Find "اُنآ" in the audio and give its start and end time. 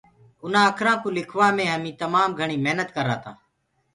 0.43-0.61